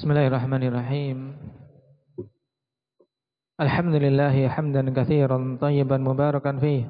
[0.00, 1.18] بسم الله الرحمن الرحيم
[3.60, 6.88] الحمد لله حمدا كثيرا طيبا مباركا فيه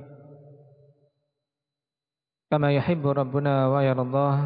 [2.51, 4.39] كما يحب ربنا ويرضاه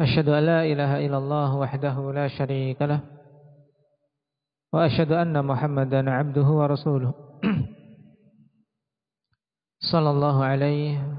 [0.00, 3.00] أشهد أن لا إله إلا الله وحده لا شريك له
[4.72, 7.14] وأشهد أن محمدا عبده ورسوله
[9.92, 11.18] صلى الله عليه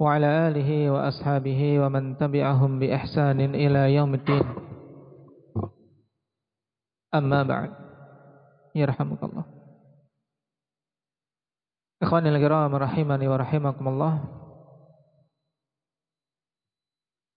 [0.00, 4.46] وعلى آله وأصحابه ومن تبعهم بإحسان إلى يوم الدين
[7.14, 7.70] أما بعد
[8.74, 9.44] يرحمك الله
[12.02, 14.14] إخواني الكرام رحمني ورحمكم الله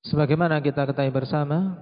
[0.03, 1.79] Sebagaimana kita ketahui bersama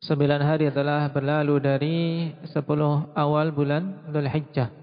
[0.00, 1.98] Sembilan hari telah berlalu dari
[2.48, 4.81] sepuluh awal bulan Dhul Hijjah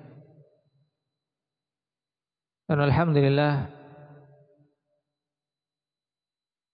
[2.70, 3.66] dan Alhamdulillah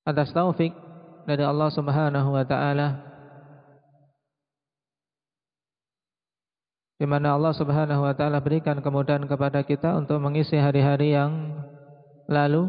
[0.04, 0.76] atas taufik
[1.24, 3.00] dari Allah Subhanahu wa taala
[7.00, 11.64] di mana Allah Subhanahu wa taala berikan kemudahan kepada kita untuk mengisi hari-hari yang
[12.28, 12.68] lalu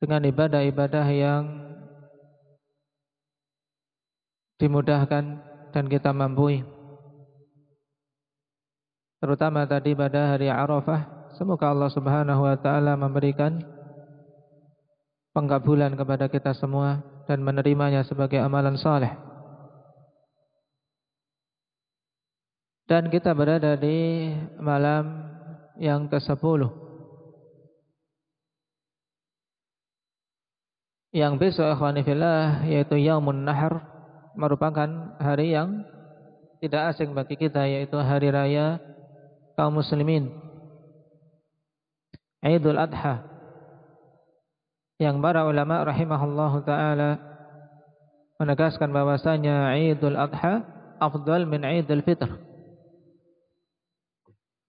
[0.00, 1.42] dengan ibadah-ibadah yang
[4.56, 5.24] dimudahkan
[5.68, 6.64] dan kita mampu.
[9.20, 13.56] Terutama tadi pada hari Arafah Semoga Allah Subhanahu wa taala memberikan
[15.32, 19.16] pengkabulan kepada kita semua dan menerimanya sebagai amalan saleh.
[22.84, 24.28] Dan kita berada di
[24.60, 25.32] malam
[25.80, 26.68] yang ke-10.
[31.16, 33.84] Yang besok fillah yaitu Yaumun Nahar
[34.36, 35.84] merupakan hari yang
[36.60, 38.80] tidak asing bagi kita yaitu hari raya
[39.56, 40.51] kaum muslimin
[42.42, 43.22] Idul Adha
[44.98, 47.18] yang para ulama rahimahullahu taala
[48.38, 50.66] menegaskan bahwasanya Idul Adha
[51.02, 52.30] afdal min Idul Fitr.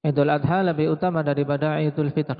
[0.05, 2.37] Idul Adha lebih utama daripada Idul Fitr.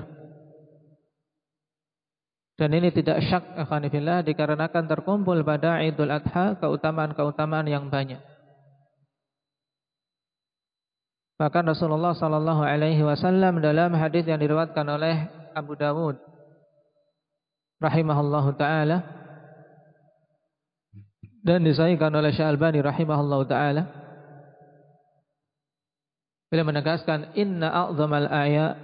[2.54, 8.33] Dan ini tidak syak akanifillah dikarenakan terkumpul pada Idul Adha keutamaan-keutamaan yang banyak.
[11.34, 16.14] Bahkan Rasulullah sallallahu alaihi wasallam dalam hadis yang diriwayatkan oleh Abu Dawud
[17.82, 19.02] rahimahullahu taala
[21.42, 23.90] dan disahihkan oleh Syalbani rahimahullahu taala.
[26.54, 28.30] Beliau menegaskan inna a'dhamal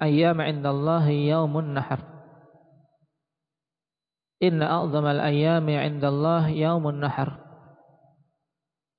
[0.03, 2.03] ayyam 'indallahi yaumun nahar.
[4.43, 7.50] Inna a'dhamal ayyami 'indallahi yaumun nahar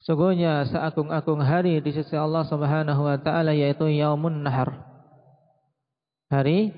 [0.01, 4.81] Sungguhnya seagung-agung hari di sisi Allah Subhanahu wa taala yaitu Yaumun Nahar.
[6.33, 6.73] Hari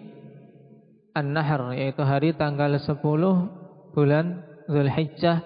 [1.16, 3.00] An-Nahr yaitu hari tanggal 10
[3.96, 5.40] bulan Zulhijjah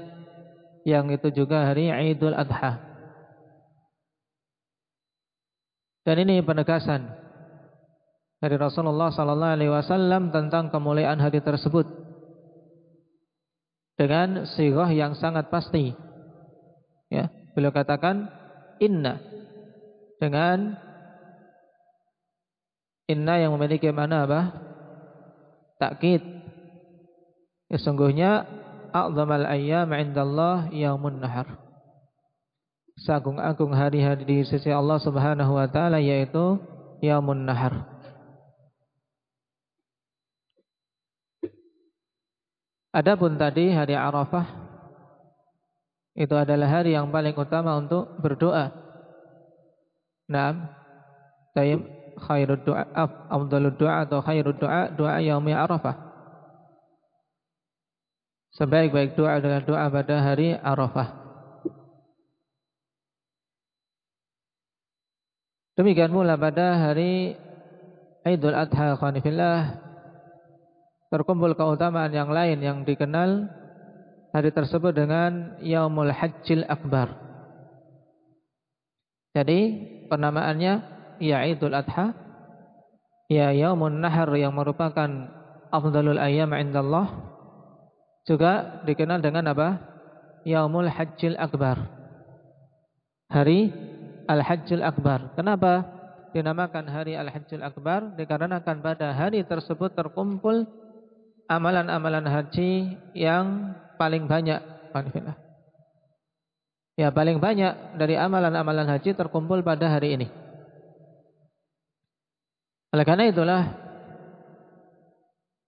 [0.88, 2.82] yang itu juga hari Idul Adha.
[6.08, 7.12] Dan ini penegasan
[8.40, 11.84] dari Rasulullah sallallahu alaihi wasallam tentang kemuliaan hari tersebut
[14.00, 15.92] dengan sirah yang sangat pasti.
[17.12, 17.28] Ya,
[17.58, 18.30] Beliau katakan
[18.78, 19.18] inna
[20.22, 20.78] dengan
[23.10, 24.42] inna yang memiliki mana apa?
[25.82, 26.22] Takkid.
[27.74, 28.46] Ya sungguhnya
[28.94, 31.58] a'zamal ayyam 'indallah yaumun nahar.
[33.02, 36.62] Sagung-agung hari-hari di sisi Allah Subhanahu wa taala yaitu
[37.02, 37.90] yaumun nahar.
[42.94, 44.67] Adapun tadi hari Arafah
[46.18, 48.74] itu adalah hari yang paling utama untuk berdoa.
[50.26, 50.66] Naam.
[51.54, 51.86] Tayyib
[52.18, 52.90] khairud du'a
[53.30, 55.94] afdalud du'a atau khairud du'a doa yaumi Arafah.
[58.58, 61.14] Sebaik-baik doa adalah doa pada hari Arafah.
[65.78, 67.38] Demikian pula pada hari
[68.26, 69.78] Idul Adha khanifillah
[71.14, 73.46] terkumpul keutamaan yang lain yang dikenal
[74.38, 77.10] hari tersebut dengan Yaumul Hajjil Akbar.
[79.34, 79.60] Jadi
[80.14, 80.74] penamaannya
[81.18, 82.14] ya Idul Adha,
[83.34, 85.10] ya Yaumun Nahar yang merupakan
[85.74, 87.10] afdalul ayyam indallah
[88.30, 89.82] juga dikenal dengan apa?
[90.46, 91.82] Yaumul Hajjil Akbar.
[93.34, 93.74] Hari
[94.30, 95.34] Al-Hajjil Akbar.
[95.34, 95.82] Kenapa
[96.38, 98.14] dinamakan hari Al-Hajjil Akbar?
[98.14, 100.70] Dikarenakan pada hari tersebut terkumpul
[101.48, 104.60] amalan-amalan haji yang paling banyak
[106.98, 110.28] Ya paling banyak dari amalan-amalan haji terkumpul pada hari ini.
[112.90, 113.62] Oleh karena itulah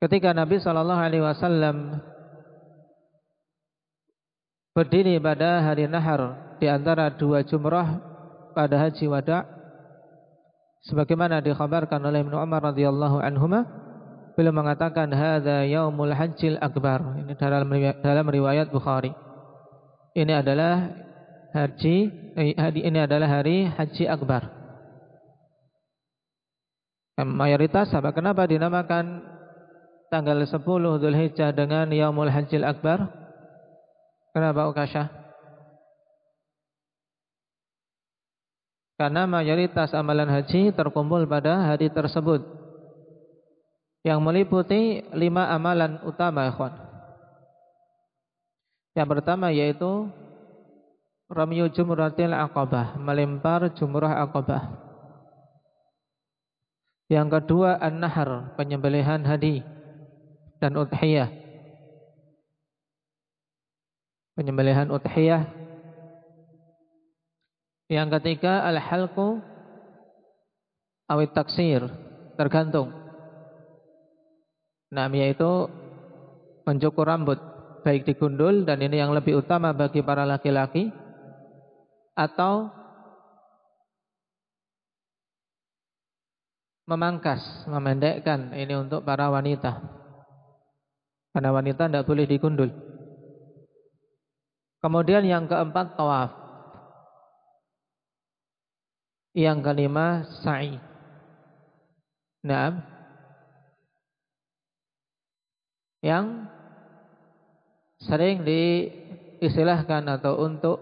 [0.01, 2.01] ketika Nabi Shallallahu Alaihi Wasallam
[4.73, 7.99] berdiri pada hari nahar di antara dua jumrah
[8.55, 9.45] pada haji wada
[10.87, 13.88] sebagaimana dikhabarkan oleh Ibnu Umar radhiyallahu anhuma
[14.39, 17.03] beliau mengatakan hadza yaumul hajjil akbar.
[17.27, 17.67] Ini dalam
[17.99, 19.11] dalam riwayat Bukhari.
[20.15, 20.95] Ini adalah
[21.51, 21.95] haji
[22.39, 24.47] eh, ini adalah hari haji akbar.
[27.19, 29.19] Mayoritas apa kenapa dinamakan
[30.07, 30.55] tanggal 10
[31.03, 33.11] Dzulhijjah dengan yaumul hajjil akbar?
[34.31, 35.11] Kenapa Ukasha?
[38.95, 42.68] Karena mayoritas amalan haji terkumpul pada hari tersebut
[44.03, 46.73] yang meliputi lima amalan utama, ikhwan.
[48.95, 50.07] Yang pertama yaitu
[51.29, 54.63] Ramyu Jumratil Aqabah, melempar jumrah Aqabah.
[57.09, 59.61] Yang kedua An-Nahar, penyembelihan hadi
[60.61, 61.39] dan udhiyah
[64.39, 65.51] penyembelihan udhiyah.
[67.91, 69.43] Yang ketiga al-halqu
[71.11, 71.83] awit taksir,
[72.39, 72.95] tergantung.
[74.89, 75.69] Nah, yaitu
[76.65, 77.37] mencukur rambut,
[77.85, 80.89] baik digundul dan ini yang lebih utama bagi para laki-laki
[82.17, 82.73] atau
[86.89, 89.77] memangkas, memendekkan ini untuk para wanita.
[91.29, 92.73] Karena wanita tidak boleh digundul.
[94.81, 96.33] Kemudian yang keempat tawaf.
[99.37, 100.81] Yang kelima sa'i.
[102.41, 102.98] Nah,
[105.99, 106.47] yang
[107.99, 110.77] sering diistilahkan atau untuk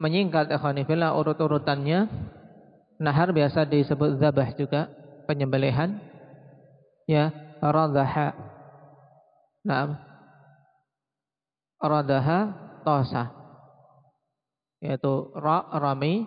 [0.00, 2.08] menyingkat ikhwanifillah urut-urutannya.
[3.02, 4.86] Nahar biasa disebut zabah juga
[5.26, 5.98] penyembelihan.
[7.10, 8.34] Ya radhaha
[9.62, 9.94] nah
[11.78, 12.50] radaha
[12.82, 13.30] tosa
[14.82, 16.26] yaitu ra rami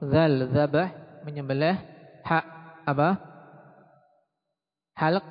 [0.00, 0.88] zal zabah
[1.28, 1.76] menyembelih
[2.24, 2.40] ha
[2.88, 3.31] apa
[4.98, 5.24] halq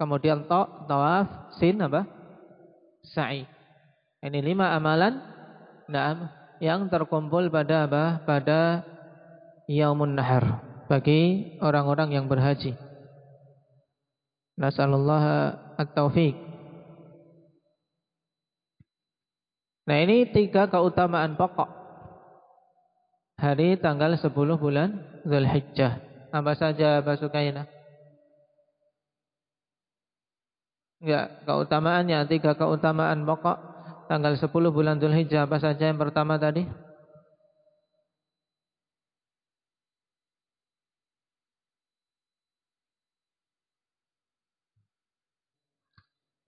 [0.00, 2.08] kemudian to tawaf sin apa?
[3.04, 3.44] Sa'i.
[4.20, 5.20] Ini lima amalan.
[5.88, 6.28] Naam.
[6.60, 8.20] Yang terkumpul pada apa?
[8.24, 8.84] Pada
[9.64, 10.60] yaumun nahar.
[10.88, 12.76] Bagi orang-orang yang berhaji.
[14.60, 16.36] Nasallallahu at-taufiq.
[19.88, 21.80] Nah ini tiga keutamaan pokok.
[23.40, 25.96] Hari tanggal 10 bulan Zulhijjah.
[26.28, 27.79] Apa saja Pak Sukaina?
[31.00, 33.56] Enggak, keutamaannya tiga keutamaan pokok
[34.06, 36.68] tanggal 10 bulan Zulhijjah apa saja yang pertama tadi?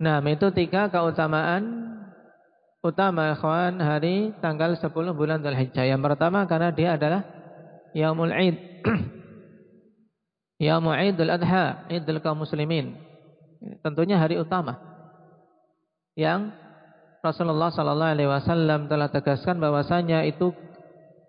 [0.03, 1.63] Nah, itu tiga keutamaan
[2.83, 5.87] utama ikhwan hari tanggal 10 bulan Dzulhijjah.
[5.87, 7.23] Yang pertama karena dia adalah
[7.95, 8.57] Yaumul Id.
[10.67, 13.12] Yaumul Idul Adha, Idul kaum muslimin.
[13.83, 14.79] Tentunya hari utama.
[16.19, 16.53] Yang
[17.23, 20.51] Rasulullah sallallahu alaihi wasallam telah tegaskan bahwasanya itu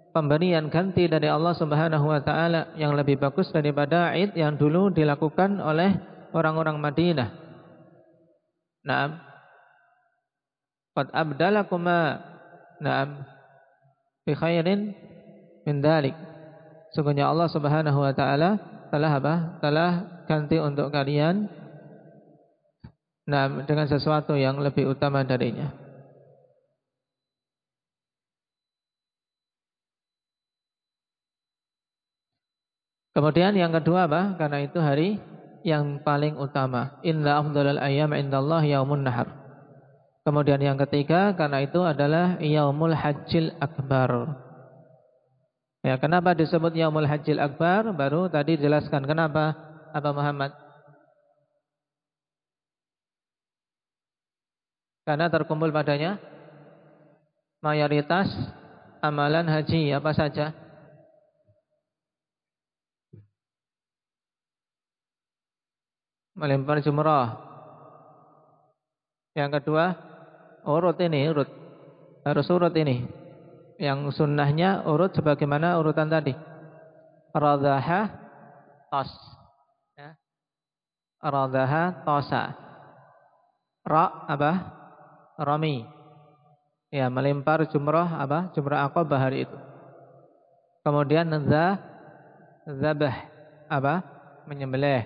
[0.10, 5.62] pemberian ganti dari Allah Subhanahu wa taala yang lebih bagus daripada Id yang dulu dilakukan
[5.62, 5.94] oleh
[6.34, 7.30] orang-orang Madinah.
[8.84, 9.22] Nah,
[10.98, 12.20] qad abdalakuma
[12.82, 13.24] na'am
[14.26, 14.98] bi khairin
[15.64, 16.18] min dalik.
[16.98, 18.58] Sungguhnya Allah Subhanahu wa taala
[18.90, 19.36] telah apa?
[19.62, 19.92] Telah
[20.26, 21.50] ganti untuk kalian
[23.24, 25.72] nah dengan sesuatu yang lebih utama darinya.
[33.14, 34.34] Kemudian yang kedua apa?
[34.42, 35.22] Karena itu hari
[35.62, 36.98] yang paling utama.
[37.06, 39.44] Inna afdhalal ayyam indallah yaumun nahar.
[40.24, 44.40] Kemudian yang ketiga karena itu adalah Yaumul Hajjil Akbar.
[45.84, 47.92] Ya, kenapa disebut Yaumul Hajjil Akbar?
[47.92, 49.52] Baru tadi jelaskan kenapa
[49.94, 50.56] Apa Muhammad?
[55.04, 56.16] Karena terkumpul padanya
[57.60, 58.32] mayoritas
[59.04, 60.56] amalan haji apa saja?
[66.34, 67.38] Melempar jumrah.
[69.38, 69.94] Yang kedua,
[70.66, 71.50] urut ini urut
[72.24, 73.04] harus urut ini
[73.76, 76.32] yang sunnahnya urut sebagaimana urutan tadi
[77.36, 78.08] radhaha
[78.88, 79.12] tos
[80.00, 80.16] ya.
[82.08, 82.44] tosa
[83.84, 84.52] ra apa
[85.40, 85.86] rami
[86.94, 89.58] ya melempar jumrah apa jumrah aqabah hari itu
[90.86, 91.82] kemudian za
[92.68, 93.16] zabah
[93.68, 94.06] apa
[94.46, 95.06] menyembelih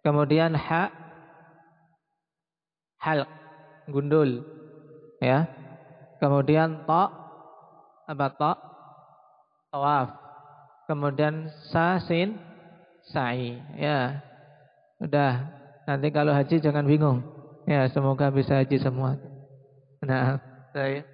[0.00, 0.88] kemudian ha
[3.00, 3.40] halq
[3.88, 4.44] gundul.
[5.18, 5.48] Ya.
[6.20, 7.08] Kemudian ta
[8.06, 8.52] apa ta?
[9.72, 10.08] Tawaf.
[10.84, 12.36] Kemudian sa sin
[13.10, 13.56] sa'i.
[13.76, 14.20] Ya.
[15.00, 15.48] Udah.
[15.88, 17.24] Nanti kalau haji jangan bingung.
[17.70, 19.14] Ya, semoga bisa haji semua.
[20.02, 20.42] Nah,
[20.74, 21.06] saya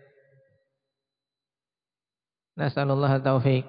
[2.56, 3.68] Nasallallahu taufik.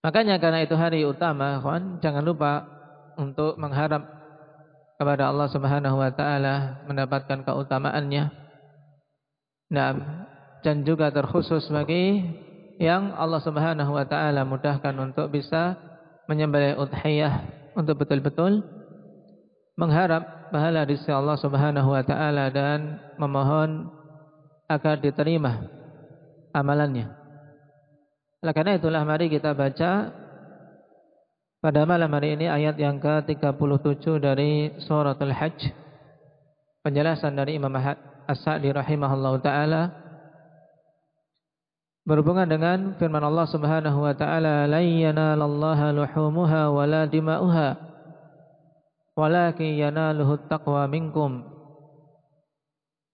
[0.00, 2.64] Makanya karena itu hari utama, kawan, jangan lupa
[3.20, 4.08] untuk mengharap
[4.96, 8.32] kepada Allah Subhanahu wa taala mendapatkan keutamaannya.
[9.68, 9.90] Nah,
[10.64, 12.24] dan juga terkhusus bagi
[12.80, 15.76] yang Allah Subhanahu wa taala mudahkan untuk bisa
[16.24, 17.44] menyembelih udhiyah
[17.76, 18.77] untuk betul-betul
[19.78, 23.86] mengharap pahala di sisi Allah Subhanahu wa taala dan memohon
[24.66, 25.62] agar diterima
[26.50, 27.06] amalannya.
[28.42, 30.10] Oleh karena itulah mari kita baca
[31.62, 35.70] pada malam hari ini ayat yang ke-37 dari suratul Hajj.
[36.82, 37.74] Penjelasan dari Imam
[38.28, 39.82] As-Sa'di rahimahullah taala
[42.02, 47.87] berhubungan dengan firman Allah Subhanahu wa taala la yanalallaha luhumuha wala dima'uha
[49.18, 51.58] walakin yanaluhu taqwa minkum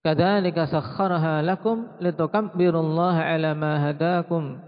[0.05, 4.61] Kadzalika sakhkharaha lakum litukabbirullaha ala ma hadakum.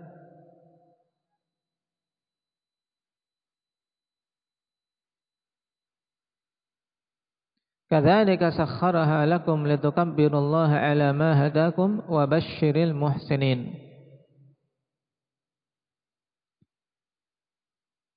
[7.93, 13.86] Kadzalika sakhkharaha lakum litukabbirullaha ala ma hadakum wa basyiril muhsinin.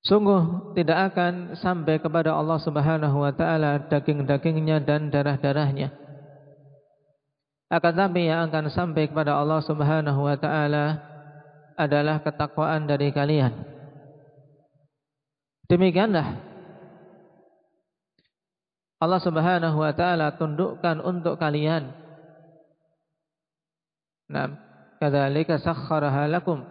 [0.10, 5.94] Sungguh tidak akan sampai kepada Allah Subhanahu wa taala daging-dagingnya dan darah-darahnya
[7.70, 10.98] akan tapi yang akan sampai kepada Allah Subhanahu wa taala
[11.78, 13.54] adalah ketakwaan dari kalian.
[15.70, 16.50] Demikianlah
[18.98, 21.94] Allah Subhanahu wa taala tundukkan untuk kalian.
[24.34, 24.58] Nah,
[24.98, 26.66] kadzalika sakhkharaha lakum.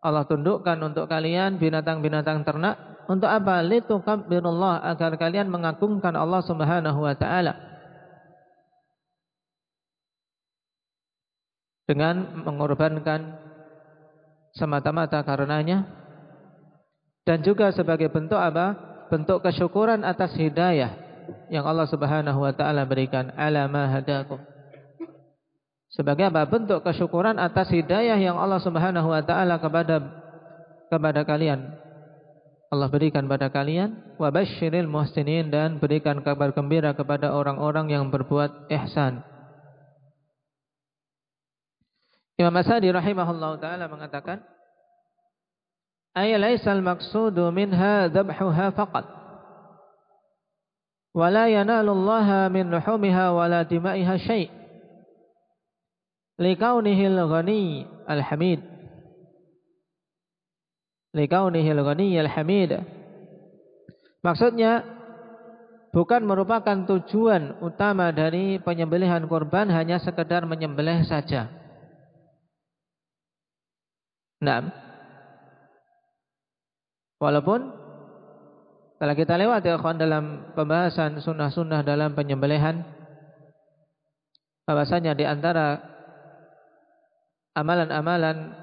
[0.00, 3.60] Allah tundukkan untuk kalian binatang-binatang ternak untuk apa?
[3.60, 7.70] Litukabbirullah agar kalian mengagungkan Allah Subhanahu wa taala.
[11.90, 13.34] dengan mengorbankan
[14.54, 15.90] semata-mata karenanya
[17.26, 18.78] dan juga sebagai bentuk apa?
[19.10, 20.94] Bentuk kesyukuran atas hidayah
[21.50, 24.38] yang Allah Subhanahu wa taala berikan ala ma hadakum.
[25.90, 26.46] Sebagai apa?
[26.46, 29.98] Bentuk kesyukuran atas hidayah yang Allah Subhanahu wa taala kepada
[30.86, 31.66] kepada kalian.
[32.70, 38.70] Allah berikan pada kalian wa basyiril muhsinin dan berikan kabar gembira kepada orang-orang yang berbuat
[38.70, 39.26] ihsan.
[42.38, 44.46] Imam Asadi rahimahullah taala mengatakan
[46.14, 49.06] ay laisal maqsudu minha dhabhuha faqat
[51.10, 54.59] wala yanalu Allah min luhumiha wala dima'iha syai'
[56.40, 58.64] likaunihi al-ghani al-hamid.
[61.12, 62.80] Likaunihi al-ghani al-hamid.
[64.24, 64.82] Maksudnya
[65.92, 71.52] bukan merupakan tujuan utama dari penyembelihan kurban hanya sekedar menyembelih saja.
[74.40, 74.72] Nah,
[77.20, 77.76] walaupun
[78.96, 80.24] kalau kita lewat ya kawan dalam
[80.56, 82.84] pembahasan sunnah-sunnah dalam penyembelihan,
[84.64, 85.99] bahwasanya di antara
[87.54, 88.54] amalan-amalan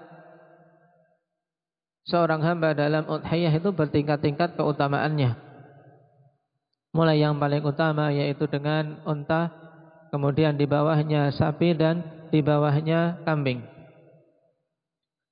[2.08, 5.36] seorang hamba dalam udhiyah itu bertingkat-tingkat keutamaannya.
[6.96, 9.52] Mulai yang paling utama yaitu dengan unta,
[10.10, 12.02] kemudian di bawahnya sapi dan
[12.32, 13.62] di bawahnya kambing.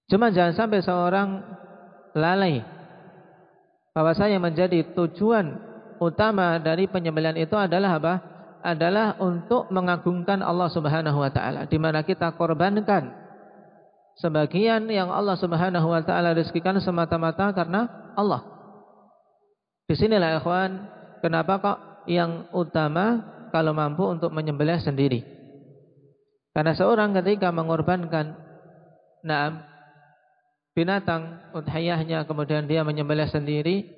[0.06, 1.42] Cuma jangan sampai seorang
[2.14, 2.62] lalai
[3.96, 5.58] bahwa saya menjadi tujuan
[5.98, 8.14] utama dari penyembelihan itu adalah apa?
[8.66, 13.25] Adalah untuk mengagungkan Allah Subhanahu wa taala di mana kita korbankan
[14.20, 18.44] sebagian yang Allah Subhanahu wa taala rezekikan semata-mata karena Allah.
[19.86, 20.72] Di sinilah ikhwan,
[21.22, 21.78] kenapa kok
[22.10, 23.22] yang utama
[23.54, 25.22] kalau mampu untuk menyembelih sendiri?
[26.56, 28.42] Karena seorang ketika mengorbankan
[29.26, 29.66] nah
[30.78, 33.90] binatang udhiyahnya kemudian dia menyembelih sendiri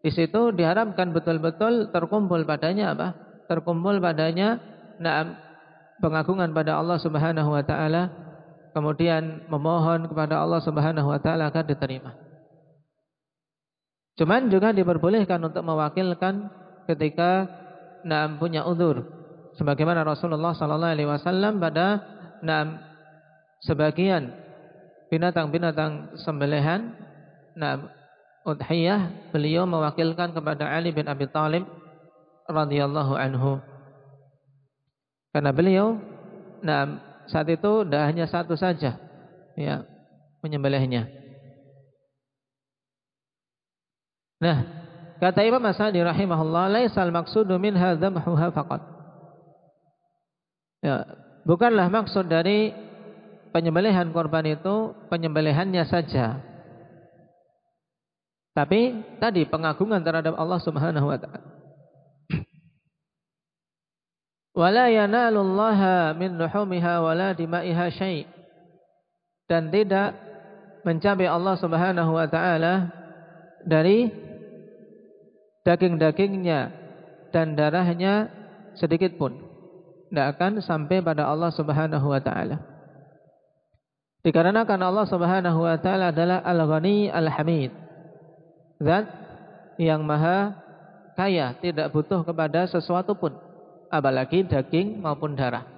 [0.00, 3.08] di situ diharapkan betul-betul terkumpul padanya apa
[3.50, 4.62] terkumpul padanya
[4.96, 5.36] naam
[6.00, 8.31] pengagungan pada Allah Subhanahu wa taala
[8.72, 12.16] kemudian memohon kepada Allah Subhanahu wa taala agar diterima.
[14.16, 16.52] Cuman juga diperbolehkan untuk mewakilkan
[16.88, 17.48] ketika
[18.04, 19.08] naam punya uzur.
[19.56, 22.00] Sebagaimana Rasulullah sallallahu alaihi wasallam pada
[22.44, 22.80] naam
[23.64, 24.32] sebagian
[25.12, 26.96] binatang-binatang sembelihan
[27.52, 27.84] nah
[28.48, 31.68] udhiyah beliau mewakilkan kepada Ali bin Abi Thalib
[32.48, 33.60] radhiyallahu anhu.
[35.32, 36.00] Karena beliau
[36.64, 39.00] nah saat itu tidak hanya satu saja
[39.56, 39.88] ya
[40.44, 41.08] menyembelihnya.
[44.42, 44.58] Nah,
[45.22, 48.82] kata Imam Asadi rahimahullah, "Laisal maqsudu minha dhamhuha faqat."
[50.82, 51.06] Ya,
[51.46, 52.74] bukanlah maksud dari
[53.54, 56.42] penyembelihan korban itu penyembelihannya saja.
[58.52, 61.61] Tapi tadi pengagungan terhadap Allah Subhanahu wa taala.
[64.52, 68.28] Wala yanalullaha min wala dima'iha syai'
[69.48, 70.12] dan tidak
[70.84, 72.92] mencapai Allah Subhanahu wa taala
[73.64, 74.12] dari
[75.64, 76.60] daging-dagingnya
[77.32, 78.28] dan darahnya
[78.76, 79.40] sedikit pun
[80.12, 82.60] tidak akan sampai pada Allah Subhanahu wa taala.
[84.20, 87.72] Dikarenakan Allah Subhanahu wa taala adalah Al-Ghani Al-Hamid.
[88.76, 89.08] Zat
[89.80, 90.60] yang maha
[91.16, 93.32] kaya, tidak butuh kepada sesuatu pun,
[93.92, 95.68] apalagi daging maupun darah.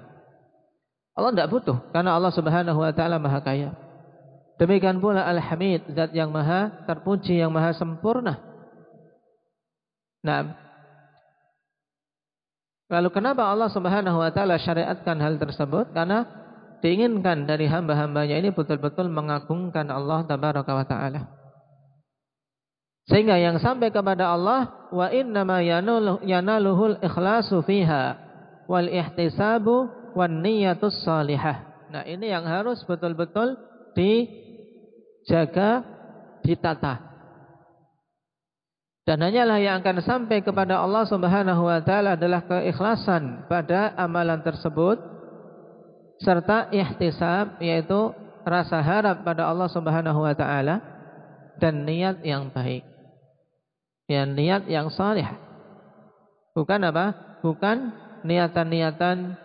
[1.18, 3.75] Allah tidak butuh karena Allah Subhanahu wa taala maha kaya.
[4.54, 8.38] Demikian pula Al-Hamid, zat yang maha terpuji, yang maha sempurna.
[10.23, 10.54] Nah,
[12.87, 15.90] lalu kenapa Allah Subhanahu wa taala syariatkan hal tersebut?
[15.90, 16.23] Karena
[16.87, 21.44] diinginkan dari hamba-hambanya ini betul-betul mengagungkan Allah tabaraka wa taala.
[23.05, 25.61] Sehingga yang sampai kepada Allah wa innama
[26.25, 28.17] yanaluhul ikhlasu fiha
[28.65, 31.69] wal ihtisabu wan niyatus salihah.
[31.93, 33.61] Nah, ini yang harus betul-betul
[33.93, 35.85] dijaga,
[36.41, 37.13] ditata.
[39.05, 44.97] Dan hanyalah yang akan sampai kepada Allah Subhanahu wa taala adalah keikhlasan pada amalan tersebut
[46.25, 48.17] serta ihtisab yaitu
[48.49, 50.81] rasa harap pada Allah Subhanahu wa taala
[51.61, 52.94] dan niat yang baik.
[54.05, 55.25] Ya niat yang salih.
[56.53, 57.39] Bukan apa?
[57.41, 57.93] Bukan
[58.25, 59.37] niatan-niatan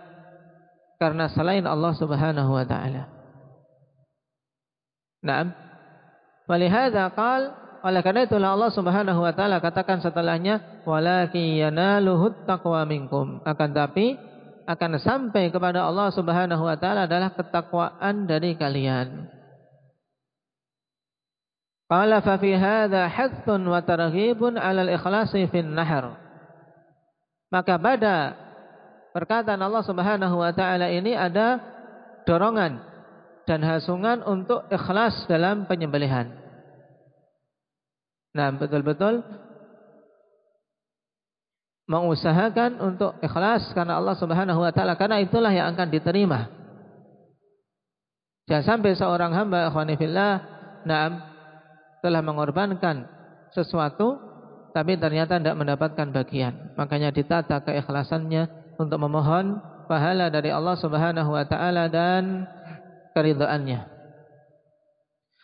[1.00, 3.08] karena selain Allah Subhanahu wa taala.
[5.24, 5.56] Naam.
[6.48, 13.39] Walihada qala oleh karena itulah Allah Subhanahu wa taala katakan setelahnya walakin yanaluhut taqwa minkum.
[13.48, 14.19] Akan tapi
[14.67, 19.38] akan sampai kepada Allah Subhanahu wa taala adalah ketakwaan dari kalian.
[21.89, 26.13] Qala fa fi hadza hathun wa targhibun 'ala al-ikhlasi fin nahr.
[27.49, 28.38] Maka pada
[29.10, 31.58] perkataan Allah Subhanahu wa taala ini ada
[32.30, 32.78] dorongan
[33.49, 36.30] dan hasungan untuk ikhlas dalam penyembelihan.
[38.38, 39.25] Nah, betul-betul
[41.89, 46.54] mengusahakan untuk ikhlas karena Allah Subhanahu wa taala karena itulah yang akan diterima.
[48.45, 50.34] Jangan sampai seorang hamba ikhwanifillah
[50.86, 51.29] na'am
[51.99, 53.07] telah mengorbankan
[53.51, 54.17] sesuatu
[54.71, 56.77] tapi ternyata tidak mendapatkan bagian.
[56.77, 59.59] Makanya ditata keikhlasannya untuk memohon
[59.89, 62.45] pahala dari Allah Subhanahu wa taala dan
[63.17, 63.99] keridhaannya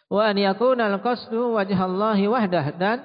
[0.05, 3.01] wa an yakuna al-qasdu wajhallahi wahdah dan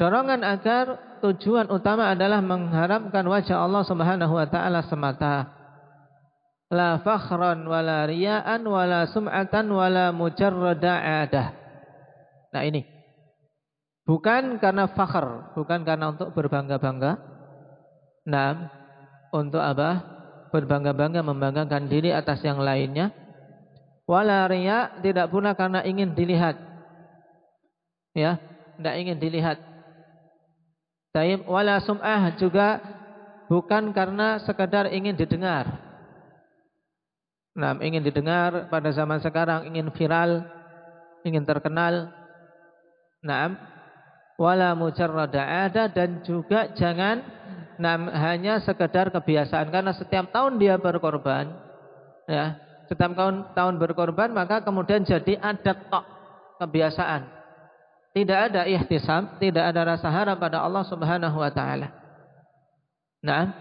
[0.00, 5.59] dorongan agar tujuan utama adalah mengharapkan wajah Allah Subhanahu wa taala semata.
[6.70, 11.48] La fakhran wala riya'an wala sum'atan wala mujarrada adah.
[12.54, 12.86] Nah ini.
[14.06, 17.14] Bukan karena fakhr, bukan karena untuk berbangga-bangga.
[18.26, 18.66] Nah,
[19.30, 20.02] untuk apa?
[20.50, 23.14] Berbangga-bangga membanggakan diri atas yang lainnya
[24.10, 26.58] wala riya tidak pula karena ingin dilihat.
[28.10, 28.42] Ya,
[28.74, 29.62] tidak ingin dilihat.
[31.14, 32.82] Taib wala sum'ah juga
[33.46, 35.89] bukan karena sekadar ingin didengar.
[37.56, 40.46] Nah, ingin didengar pada zaman sekarang ingin viral,
[41.26, 42.14] ingin terkenal.
[43.20, 43.58] Naam,
[44.40, 47.20] wala mujarrada ada dan juga jangan
[47.76, 48.00] nah,
[48.32, 51.52] hanya sekedar kebiasaan karena setiap tahun dia berkorban
[52.24, 52.56] ya
[52.90, 56.04] setiap tahun, tahun berkorban maka kemudian jadi adat tok
[56.58, 57.22] kebiasaan.
[58.10, 61.94] Tidak ada ihtisam, tidak ada rasa harap pada Allah Subhanahu wa taala.
[63.22, 63.54] Nah,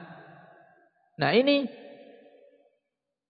[1.13, 1.69] nah ini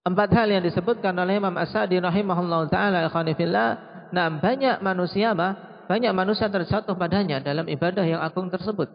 [0.07, 3.69] empat hal yang disebutkan oleh Imam As-Sa'di rahimahullah taala ikhwanifillah.
[4.09, 8.89] Nah, banyak manusia bah, banyak manusia terjatuh padanya dalam ibadah yang agung tersebut.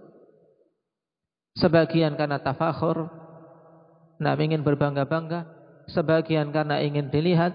[1.55, 3.07] Sebagian karena tafakhur,
[4.19, 5.47] nah ingin berbangga-bangga,
[5.91, 7.55] sebagian karena ingin dilihat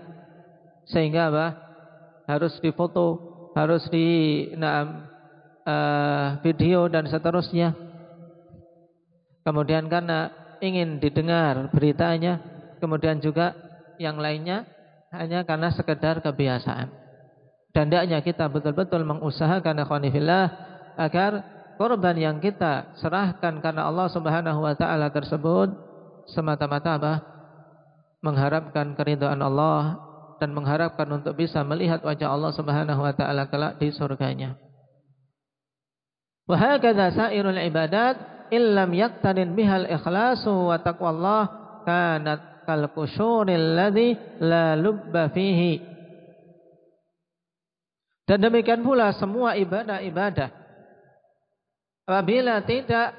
[0.90, 1.48] sehingga apa
[2.30, 3.18] harus difoto
[3.58, 5.10] harus di nah,
[5.66, 7.74] uh, video dan seterusnya
[9.42, 10.30] kemudian karena
[10.62, 12.42] ingin didengar beritanya
[12.80, 13.54] kemudian juga
[14.02, 14.66] yang lainnya
[15.12, 17.10] hanya karena sekedar kebiasaan
[17.70, 20.46] dan hendaknya kita betul-betul mengusahakan akhwanifillah
[20.98, 21.32] agar
[21.78, 25.70] korban yang kita serahkan karena Allah Subhanahu wa taala tersebut
[26.34, 27.14] semata-mata apa?
[28.26, 30.02] Mengharapkan keridhaan Allah
[30.42, 34.58] dan mengharapkan untuk bisa melihat wajah Allah Subhanahu wa taala kelak di surganya.
[36.50, 41.44] Wa hakadha sairul ibadat illam yaktarin bihal ikhlasu wa taqwallah
[41.86, 44.14] kanat kal kusyuril ladzi
[44.46, 45.82] la lubba fihi.
[48.30, 50.54] Dan demikian pula semua ibadah-ibadah
[52.06, 53.18] apabila tidak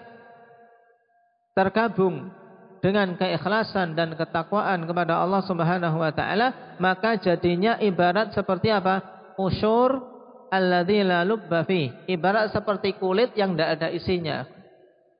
[1.59, 2.31] tergabung
[2.79, 9.03] dengan keikhlasan dan ketakwaan kepada Allah Subhanahu wa taala, maka jadinya ibarat seperti apa?
[9.35, 9.99] Usyur
[10.55, 11.91] alladzi la lubba fi.
[12.07, 14.47] Ibarat seperti kulit yang tidak ada isinya.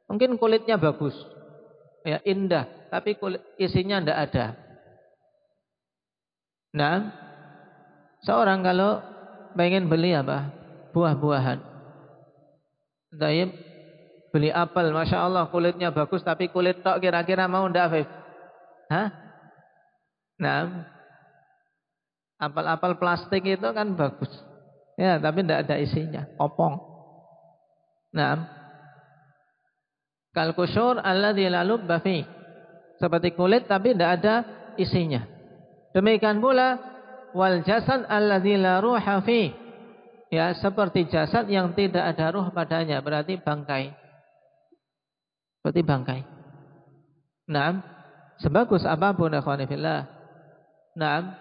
[0.07, 1.15] Mungkin kulitnya bagus.
[2.07, 4.47] Ya, indah, tapi kulit isinya tidak ada.
[6.75, 6.97] Nah,
[8.27, 9.01] seorang kalau
[9.55, 10.51] pengen beli apa?
[10.91, 11.59] Buah-buahan.
[13.11, 13.51] Taib
[14.31, 18.09] Beli apel, Masya Allah kulitnya bagus tapi kulit tok kira-kira mau ndak Afif?
[18.87, 19.09] Hah?
[20.39, 20.87] Nah,
[22.39, 24.31] apel-apel plastik itu kan bagus.
[24.95, 26.79] Ya, tapi ndak ada isinya, kopong.
[28.15, 28.47] Nah,
[30.31, 32.23] kalkusur alladzi la lubba fi.
[33.01, 34.35] Seperti kulit tapi ndak ada
[34.77, 35.25] isinya.
[35.97, 36.77] Demikian pula
[37.33, 39.57] wal jasad alladzi la ruha fi.
[40.31, 43.91] Ya, seperti jasad yang tidak ada ruh padanya, berarti bangkai.
[45.59, 46.21] Seperti bangkai.
[47.51, 47.83] Nah,
[48.39, 50.07] sebagus apa pun ikhwanifillah.
[50.95, 51.35] Nah,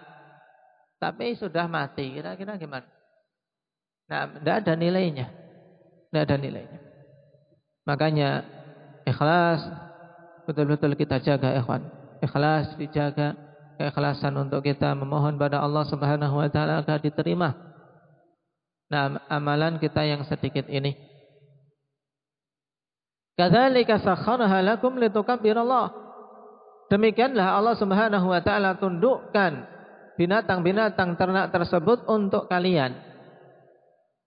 [0.98, 2.18] tapi sudah mati.
[2.18, 2.88] Kira-kira gimana?
[4.10, 5.30] Nah, tidak ada nilainya.
[6.10, 6.80] Tidak ada nilainya.
[7.86, 8.30] Makanya
[9.06, 9.89] ikhlas
[10.50, 11.86] betul-betul kita jaga ikhwan.
[12.18, 13.38] Ikhlas dijaga,
[13.78, 17.54] keikhlasan untuk kita memohon pada Allah Subhanahu wa taala agar diterima.
[18.90, 20.98] Nah, amalan kita yang sedikit ini.
[23.38, 25.94] Kadzalika sakhkharaha lakum litukabbirallah.
[26.90, 29.64] Demikianlah Allah Subhanahu wa taala tundukkan
[30.18, 32.98] binatang-binatang ternak tersebut untuk kalian.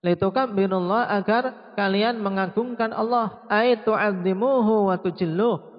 [0.01, 5.72] Litukabbirullah agar kalian mengagungkan Allah, ay tu'azzimuhu wa tujilluh.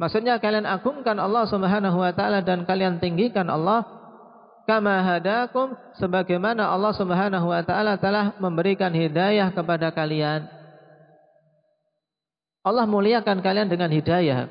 [0.00, 3.84] Maksudnya kalian agungkan Allah Subhanahu wa taala dan kalian tinggikan Allah
[4.64, 10.48] kama hadakum sebagaimana Allah Subhanahu wa taala telah memberikan hidayah kepada kalian.
[12.64, 14.48] Allah muliakan kalian dengan hidayah.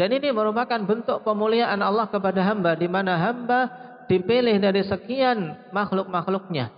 [0.00, 3.68] Dan ini merupakan bentuk pemuliaan Allah kepada hamba di mana hamba
[4.08, 6.72] dipilih dari sekian makhluk-makhluknya.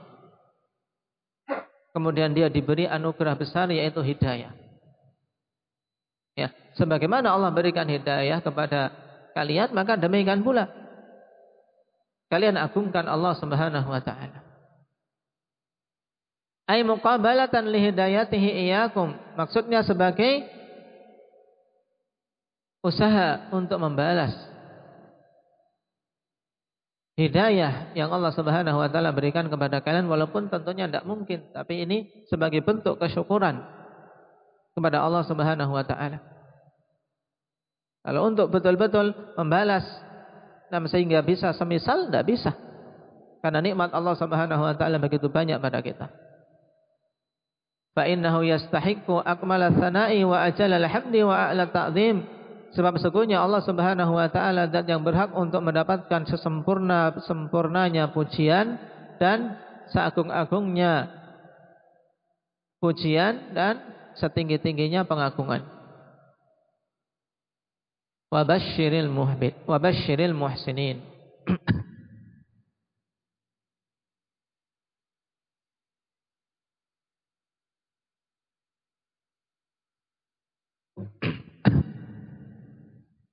[1.95, 4.70] Kemudian dia diberi anugerah besar yaitu hidayah.
[6.41, 8.89] Ya, sebagaimana Allah berikan hidayah kepada
[9.37, 10.73] kalian, maka demikian pula.
[12.33, 14.41] Kalian agungkan Allah Subhanahu wa taala.
[16.65, 19.13] Ay muqabalatan li hidayatihi iyyakum.
[19.35, 20.47] Maksudnya sebagai
[22.81, 24.33] usaha untuk membalas
[27.21, 32.25] hidayah yang Allah Subhanahu wa taala berikan kepada kalian walaupun tentunya tidak mungkin tapi ini
[32.33, 33.61] sebagai bentuk kesyukuran
[34.75, 36.19] kepada Allah Subhanahu wa taala.
[38.01, 39.85] Kalau untuk betul-betul membalas
[40.73, 42.53] dan sehingga bisa semisal tidak bisa.
[43.41, 46.09] Karena nikmat Allah Subhanahu wa taala begitu banyak pada kita.
[47.91, 52.23] Fa innahu yastahiqqu akmala tsana'i wa ajala alhamdi wa a'la ta'zim.
[52.71, 58.79] Sebab sesungguhnya Allah Subhanahu wa taala zat yang berhak untuk mendapatkan sesempurna sempurnanya pujian
[59.19, 59.59] dan
[59.91, 61.11] seagung-agungnya
[62.79, 63.83] pujian dan
[64.19, 65.67] setinggi-tingginya pengagungan.
[68.31, 71.03] Wa basyiril muhbit wa basyiril muhsinin.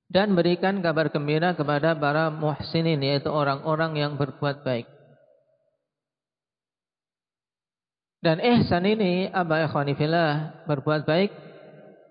[0.08, 4.97] dan berikan kabar gembira kepada para muhsinin yaitu orang-orang yang berbuat baik.
[8.18, 11.30] Dan ihsan ini aba ikhwanifillah berbuat baik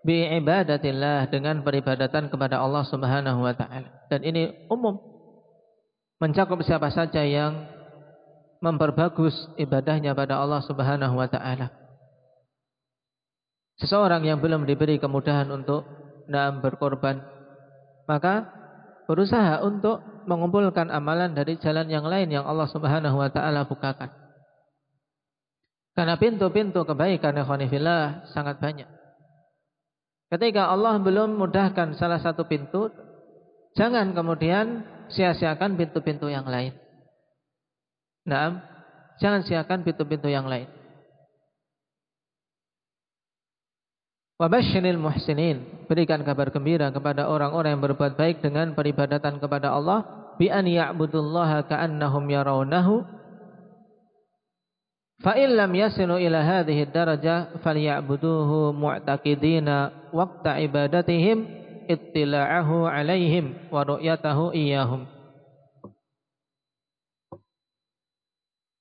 [0.07, 4.07] bi ibadatillah dengan peribadatan kepada Allah Subhanahu wa taala.
[4.07, 4.95] Dan ini umum
[6.23, 7.67] mencakup siapa saja yang
[8.63, 11.75] memperbagus ibadahnya pada Allah Subhanahu wa taala.
[13.83, 15.85] Seseorang yang belum diberi kemudahan untuk
[16.31, 17.21] nam berkorban
[18.07, 18.47] maka
[19.05, 24.26] berusaha untuk mengumpulkan amalan dari jalan yang lain yang Allah Subhanahu wa taala bukakan.
[25.97, 28.85] Karena pintu-pintu kebaikan ikhwanillah sangat banyak.
[30.29, 32.93] Ketika Allah belum mudahkan salah satu pintu,
[33.73, 36.77] jangan kemudian sia-siakan pintu-pintu yang lain.
[38.29, 38.61] Nah,
[39.17, 40.69] jangan siakan pintu-pintu yang lain.
[44.37, 45.89] Wabashiril muhsinin.
[45.89, 50.05] Berikan kabar gembira kepada orang-orang yang berbuat baik dengan peribadatan kepada Allah.
[50.37, 53.16] Bi an ya'budullaha ka'annahum yarawnahu.
[55.17, 61.41] Fa'in lam yasilu ila hadhihi daraja falya'buduhu mu'taqidina waqta ibadatihim
[61.89, 65.09] ittila'ahu alaihim wa ru'yatahu iyahum.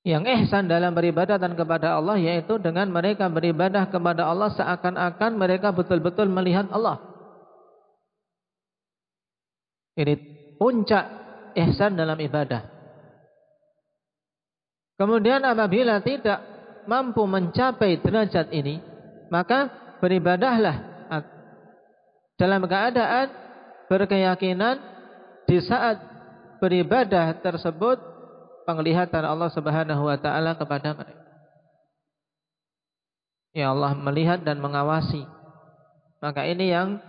[0.06, 6.30] Yang ihsan dalam beribadatan kepada Allah yaitu dengan mereka beribadah kepada Allah seakan-akan mereka betul-betul
[6.30, 7.00] melihat Allah.
[9.96, 10.14] Ini
[10.60, 11.04] puncak
[11.56, 12.75] ihsan dalam ibadah.
[14.96, 16.40] Kemudian apabila tidak
[16.88, 18.80] mampu mencapai derajat ini,
[19.28, 19.68] maka
[20.00, 20.96] beribadahlah
[22.36, 23.28] dalam keadaan
[23.88, 24.76] berkeyakinan
[25.48, 26.00] di saat
[26.60, 27.96] beribadah tersebut
[28.68, 31.24] penglihatan Allah Subhanahu wa taala kepada mereka.
[33.56, 35.24] Ya Allah melihat dan mengawasi.
[36.20, 37.00] Maka ini yang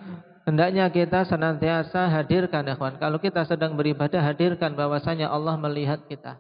[0.48, 2.96] hendaknya kita senantiasa hadirkan kawan.
[3.00, 6.40] Kalau kita sedang beribadah hadirkan bahwasanya Allah melihat kita.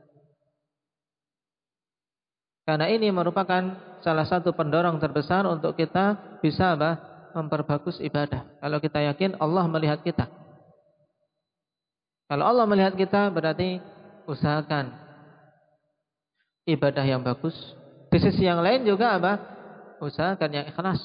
[2.67, 3.63] Karena ini merupakan
[4.03, 7.15] salah satu pendorong terbesar untuk kita bisa apa?
[7.37, 8.49] memperbagus ibadah.
[8.57, 10.25] Kalau kita yakin Allah melihat kita.
[12.25, 13.77] Kalau Allah melihat kita berarti
[14.25, 14.89] usahakan
[16.65, 17.53] ibadah yang bagus.
[18.09, 19.37] Di sisi yang lain juga apa?
[20.01, 20.99] Usahakan yang ikhlas.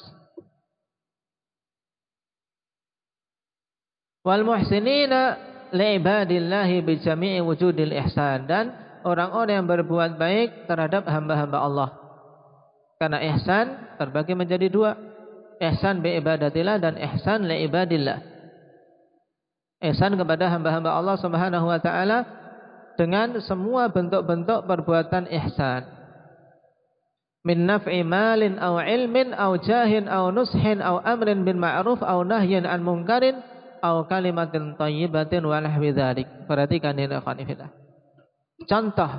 [4.25, 5.37] Wal muhsinina
[5.69, 11.89] li'ibadillahi bi jami'i wujudil ihsan dan orang-orang yang berbuat baik terhadap hamba-hamba Allah.
[13.03, 14.95] Karena ihsan terbagi menjadi dua.
[15.59, 18.19] Ihsan bi ibadatillah dan ihsan li ibadillah.
[19.83, 22.23] Ihsan kepada hamba-hamba Allah Subhanahu wa taala
[22.95, 25.83] dengan semua bentuk-bentuk perbuatan ihsan.
[27.43, 32.63] Min naf'i malin aw ilmin aw jahin aw nushin aw amrin bin ma'ruf aw nahyin
[32.63, 33.43] an munkarin
[33.83, 35.91] aw kalimatin thayyibatin wa nahwi.
[36.47, 37.82] Perhatikan ini khanifillah.
[38.69, 39.11] Contoh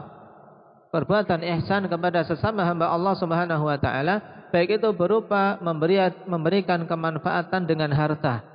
[0.94, 5.98] perbuatan ihsan kepada sesama hamba Allah Subhanahu wa taala baik itu berupa memberi,
[6.30, 8.46] memberikan kemanfaatan dengan harta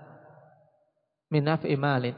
[1.34, 2.14] min naf'i malin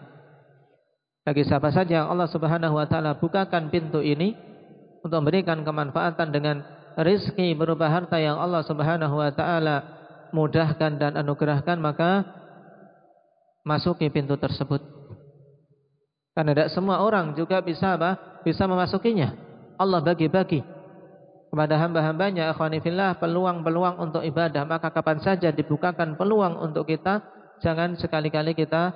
[1.24, 4.36] bagi siapa saja yang Allah Subhanahu wa taala bukakan pintu ini
[5.00, 6.60] untuk memberikan kemanfaatan dengan
[7.00, 9.76] rizki berupa harta yang Allah Subhanahu wa taala
[10.36, 12.28] mudahkan dan anugerahkan maka
[13.64, 14.80] masuki pintu tersebut.
[16.36, 18.29] Karena tidak semua orang juga bisa apa?
[18.42, 19.36] Bisa memasukinya.
[19.80, 20.60] Allah bagi-bagi
[21.50, 27.26] kepada hamba-hambanya akhwanifillah peluang-peluang untuk ibadah maka kapan saja dibukakan peluang untuk kita
[27.58, 28.94] jangan sekali-kali kita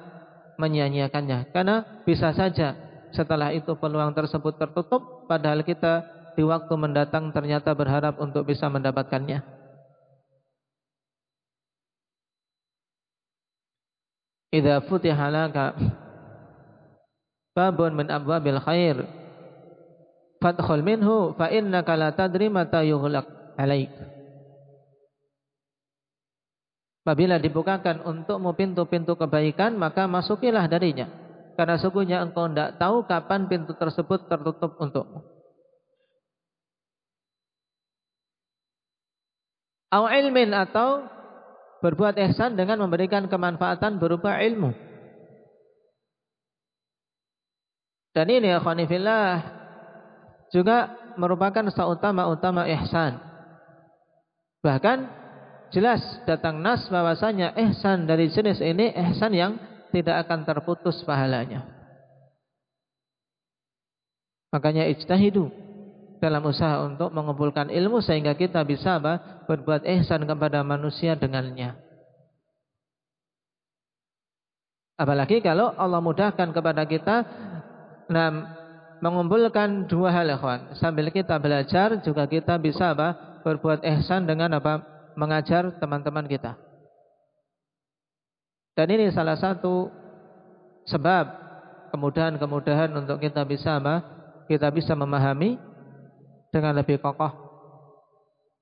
[0.56, 1.50] menyia-nyiakannya.
[1.50, 2.78] Karena bisa saja
[3.10, 6.06] setelah itu peluang tersebut tertutup padahal kita
[6.38, 9.42] di waktu mendatang ternyata berharap untuk bisa mendapatkannya.
[14.54, 15.74] Idza futiha laka
[17.58, 19.23] babun min abwabil khair
[20.44, 23.88] fadkhul minhu fa innaka la tadri mata yughlaq alaik.
[27.04, 31.04] Apabila dibukakan untukmu pintu-pintu kebaikan, maka masukilah darinya.
[31.52, 35.20] Karena sungguhnya engkau tidak tahu kapan pintu tersebut tertutup untukmu.
[39.92, 41.04] Au ilmin atau
[41.84, 44.72] berbuat ihsan dengan memberikan kemanfaatan berupa ilmu.
[48.16, 48.64] Dan ini ya
[50.54, 53.18] juga merupakan seutama-utama ihsan.
[54.62, 54.98] Bahkan
[55.74, 55.98] jelas
[56.30, 59.58] datang nas bahwasanya ihsan dari jenis ini ihsan yang
[59.90, 61.66] tidak akan terputus pahalanya.
[64.54, 65.50] Makanya ijtahidu
[66.22, 69.02] dalam usaha untuk mengumpulkan ilmu sehingga kita bisa
[69.50, 71.74] berbuat ihsan kepada manusia dengannya.
[74.94, 77.26] Apalagi kalau Allah mudahkan kepada kita
[79.04, 80.72] mengumpulkan dua hal ikhwan.
[80.80, 83.36] Sambil kita belajar juga kita bisa apa?
[83.44, 84.80] berbuat ihsan dengan apa?
[85.20, 86.56] mengajar teman-teman kita.
[88.74, 89.92] Dan ini salah satu
[90.88, 91.24] sebab
[91.92, 94.00] kemudahan-kemudahan untuk kita bisa apa?
[94.48, 95.60] Kita bisa memahami
[96.48, 97.30] dengan lebih kokoh.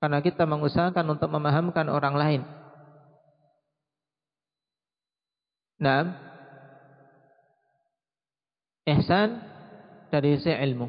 [0.03, 2.41] Karena kita mengusahakan untuk memahamkan orang lain.
[5.79, 6.15] Nah,
[8.83, 9.52] ihsan
[10.13, 10.85] dari isi ilmu.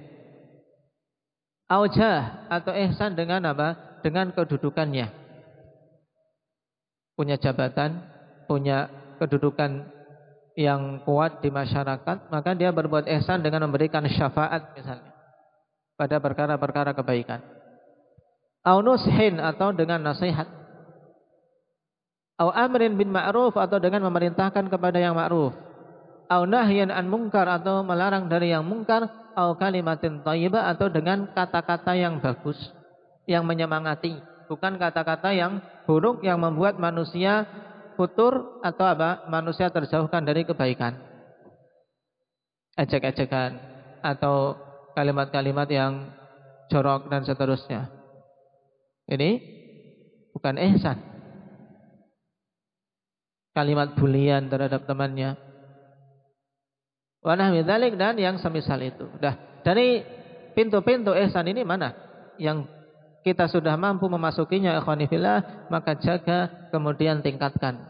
[1.72, 3.96] Aujah atau ihsan dengan apa?
[4.04, 5.24] Dengan kedudukannya
[7.16, 8.04] punya jabatan,
[8.44, 9.88] punya kedudukan
[10.60, 15.14] yang kuat di masyarakat, maka dia berbuat ihsan dengan memberikan syafaat misalnya
[15.96, 17.40] pada perkara-perkara kebaikan.
[18.60, 20.46] Au nushin atau dengan nasihat.
[22.34, 25.54] Au amrin bin ma'ruf atau dengan memerintahkan kepada yang ma'ruf.
[26.30, 29.08] Au nahyan an mungkar atau melarang dari yang mungkar.
[29.34, 32.56] Au kalimatin thayyibah atau dengan kata-kata yang bagus.
[33.26, 34.14] Yang menyemangati.
[34.46, 35.58] Bukan kata-kata yang
[35.88, 37.48] buruk yang membuat manusia
[37.98, 39.26] futur atau apa?
[39.26, 40.96] Manusia terjauhkan dari kebaikan.
[42.78, 43.58] Ejek-ejekan
[44.04, 44.58] atau
[44.94, 46.12] kalimat-kalimat yang
[46.68, 47.88] jorok dan seterusnya.
[49.08, 49.30] Ini
[50.32, 51.14] bukan ihsan
[53.54, 55.38] kalimat bulian terhadap temannya.
[57.24, 59.08] Wanah midalik dan yang semisal itu.
[59.16, 59.34] Dah
[59.64, 60.04] dari
[60.52, 61.96] pintu-pintu ihsan ini mana
[62.36, 62.68] yang
[63.24, 67.80] kita sudah mampu memasukinya ikhwanifillah maka jaga kemudian tingkatkan.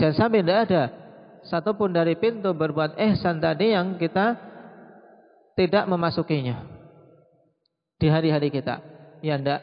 [0.00, 0.82] Jangan sampai tidak ada
[1.44, 4.40] satupun dari pintu berbuat ihsan tadi yang kita
[5.60, 6.64] tidak memasukinya
[8.00, 8.80] di hari-hari kita.
[9.20, 9.60] Ya ndak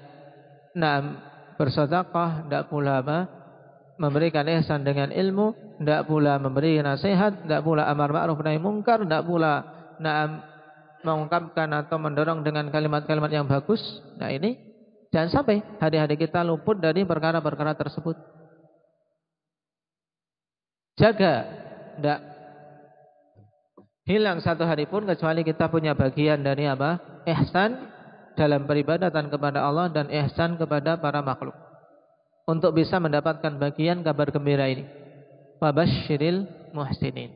[0.78, 1.02] nah
[1.58, 3.37] bersedekah, ndak pula apa?
[3.98, 9.26] Memberikan ihsan dengan ilmu, tidak pula memberi nasihat, tidak pula amar ma'ruf nahi mungkar, tidak
[9.26, 9.66] pula
[9.98, 10.46] na'am
[11.02, 13.82] mengungkapkan atau mendorong dengan kalimat-kalimat yang bagus.
[14.18, 14.58] Nah ini
[15.10, 18.18] jangan sampai hari-hari kita luput dari perkara-perkara tersebut.
[20.98, 21.36] Jaga
[21.98, 22.20] tidak
[24.10, 27.22] hilang satu hari pun kecuali kita punya bagian dari apa?
[27.26, 27.78] Ihsan
[28.38, 31.67] dalam peribadatan kepada Allah dan ihsan kepada para makhluk
[32.48, 34.88] untuk bisa mendapatkan bagian kabar gembira ini.
[35.60, 37.36] Fabashiril muhsinin.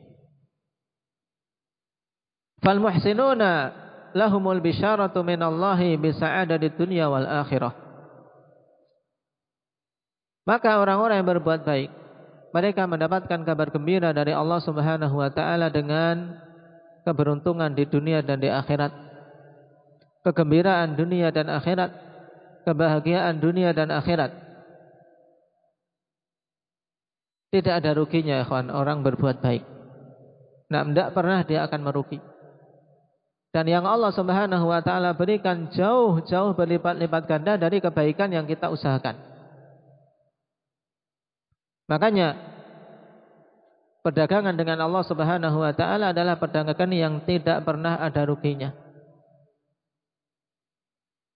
[2.64, 3.74] Fal muhsinuna
[4.16, 7.74] lahumul bisyaratu minallahi di dunya wal akhirah.
[10.42, 11.90] Maka orang-orang yang berbuat baik
[12.52, 16.36] mereka mendapatkan kabar gembira dari Allah Subhanahu wa taala dengan
[17.02, 18.92] keberuntungan di dunia dan di akhirat.
[20.22, 21.90] Kegembiraan dunia dan akhirat,
[22.62, 24.51] kebahagiaan dunia dan akhirat.
[27.52, 29.60] Tidak ada ruginya ikhwan orang berbuat baik.
[30.72, 32.16] Nah, tidak pernah dia akan merugi.
[33.52, 39.20] Dan yang Allah Subhanahu wa taala berikan jauh-jauh berlipat-lipat ganda dari kebaikan yang kita usahakan.
[41.92, 42.40] Makanya
[44.00, 48.72] perdagangan dengan Allah Subhanahu wa taala adalah perdagangan yang tidak pernah ada ruginya.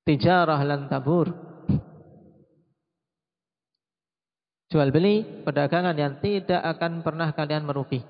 [0.08, 1.28] Tijarah lan tabur.
[4.66, 8.02] Jual beli perdagangan yang tidak akan pernah kalian merugi.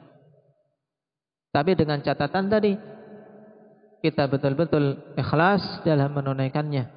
[1.52, 2.72] Tapi dengan catatan tadi
[4.00, 6.88] kita betul-betul ikhlas dalam menunaikannya.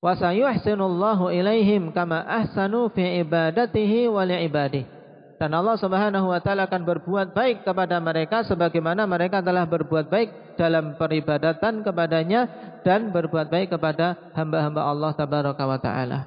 [0.00, 4.95] Wa sayuhsinullahu ilaihim kama ahsanu fi ibadatihi wa li'ibadihi.
[5.36, 10.56] Dan Allah Subhanahu wa taala akan berbuat baik kepada mereka sebagaimana mereka telah berbuat baik
[10.56, 12.48] dalam peribadatan kepadanya
[12.80, 16.20] dan berbuat baik kepada hamba-hamba Allah tabaraka wa taala.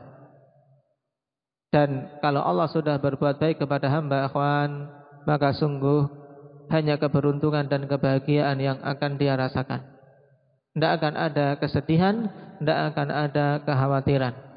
[1.74, 4.90] Dan kalau Allah sudah berbuat baik kepada hamba akhwan,
[5.26, 6.10] maka sungguh
[6.70, 9.86] hanya keberuntungan dan kebahagiaan yang akan dia rasakan.
[10.78, 12.30] Tidak akan ada kesedihan,
[12.62, 14.49] tidak akan ada kekhawatiran.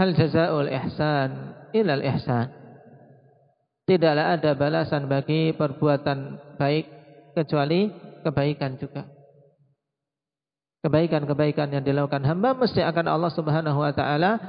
[0.00, 2.48] Hal jazaul ihsan ilal ihsan.
[3.84, 6.88] Tidaklah ada balasan bagi perbuatan baik
[7.36, 7.92] kecuali
[8.24, 9.04] kebaikan juga.
[10.80, 14.40] Kebaikan-kebaikan yang dilakukan hamba mesti akan Allah Subhanahu wa taala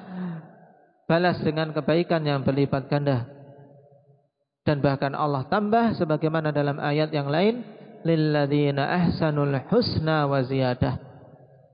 [1.04, 3.28] balas dengan kebaikan yang berlipat ganda.
[4.64, 7.60] Dan bahkan Allah tambah sebagaimana dalam ayat yang lain
[8.08, 11.11] lilladzina ahsanul husna wa ziyadah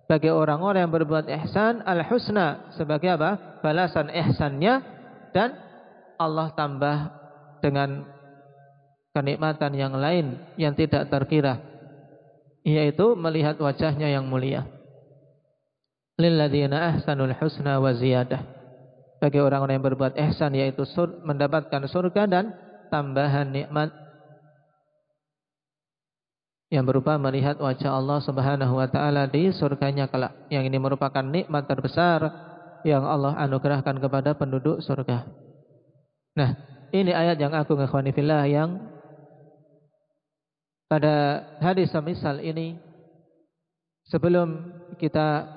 [0.08, 3.60] bagi orang-orang yang berbuat ihsan al-husna sebagai apa?
[3.60, 4.80] balasan ihsannya
[5.36, 5.52] dan
[6.15, 6.98] Allah tambah
[7.60, 8.08] dengan
[9.12, 11.60] kenikmatan yang lain yang tidak terkira
[12.63, 14.63] yaitu melihat wajahnya yang mulia
[16.15, 18.41] lilladzina ahsanul husna wa ziyadah
[19.17, 20.86] bagi orang-orang yang berbuat ihsan yaitu
[21.25, 22.46] mendapatkan surga dan
[22.94, 24.06] tambahan nikmat
[26.68, 30.36] yang berupa melihat wajah Allah Subhanahu wa taala di surganya kelak.
[30.52, 32.28] Yang ini merupakan nikmat terbesar
[32.84, 35.28] yang Allah anugerahkan kepada penduduk surga.
[36.36, 36.50] Nah,
[36.92, 38.78] ini ayat yang agung ikhwani fillah yang
[40.88, 42.80] pada hadis semisal ini
[44.08, 45.56] sebelum kita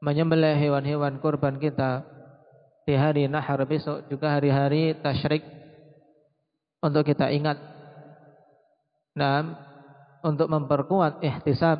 [0.00, 2.04] menyembelih hewan-hewan kurban kita
[2.88, 5.44] di hari nahar besok juga hari-hari tasyrik
[6.80, 7.76] untuk kita ingat
[9.16, 9.65] Nah,
[10.26, 11.78] untuk memperkuat ihtisab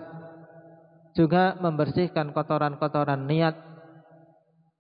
[1.19, 3.59] juga membersihkan kotoran-kotoran niat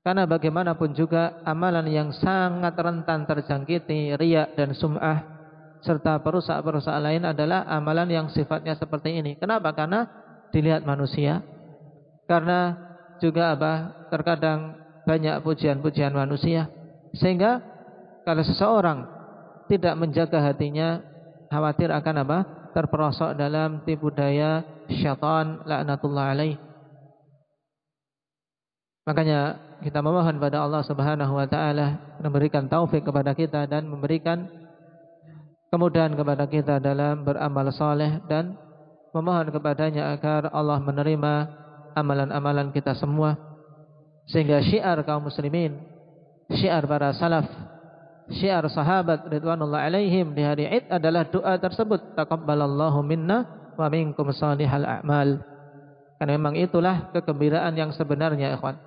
[0.06, 5.26] karena bagaimanapun juga amalan yang sangat rentan terjangkiti riak dan sum'ah
[5.82, 9.34] serta perusahaan-perusahaan lain adalah amalan yang sifatnya seperti ini.
[9.34, 9.74] Kenapa?
[9.74, 10.06] Karena
[10.54, 11.42] dilihat manusia.
[12.30, 12.78] Karena
[13.18, 13.90] juga apa?
[14.10, 16.70] Terkadang banyak pujian-pujian manusia.
[17.14, 17.58] Sehingga
[18.22, 19.06] kalau seseorang
[19.66, 21.02] tidak menjaga hatinya,
[21.50, 22.38] khawatir akan apa?
[22.76, 24.60] Terperosok dalam tipu daya
[24.92, 26.60] syaitan laknatullah alaih.
[29.08, 29.40] Makanya
[29.80, 34.44] kita memohon pada Allah Subhanahu wa taala memberikan taufik kepada kita dan memberikan
[35.72, 38.60] kemudahan kepada kita dalam beramal saleh dan
[39.16, 41.34] memohon kepadanya agar Allah menerima
[41.96, 43.40] amalan-amalan kita semua
[44.28, 45.80] sehingga syiar kaum muslimin
[46.52, 47.48] syiar para salaf
[48.30, 53.46] syiar sahabat ridwanullah alaihim di hari Id adalah doa tersebut taqabbalallahu minna
[53.78, 55.42] wa minkum salihal a'mal
[56.16, 58.80] karena memang itulah kegembiraan yang sebenarnya ikhwan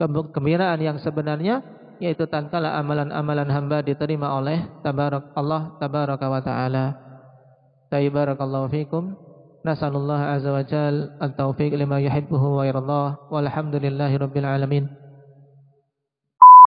[0.00, 1.60] kegembiraan yang sebenarnya
[2.00, 6.84] yaitu tatkala amalan-amalan hamba diterima oleh tabarak Allah tabaraka wa taala.
[7.92, 9.14] Taibarakallahu fikum.
[9.60, 13.28] Nasallallahu azza wa jal at-taufiq lima yuhibbuhu wa yardah.
[13.28, 14.88] Walhamdulillahi rabbil alamin.